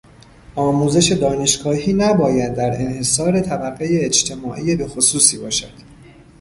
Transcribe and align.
آموزش 0.55 1.11
دانشگاهی 1.11 1.93
نباید 1.93 2.53
در 2.53 2.81
انحصار 2.81 3.39
طبقهی 3.41 3.99
اجتماعی 4.05 4.75
بخصوصی 4.75 5.37
باشد. 5.37 5.73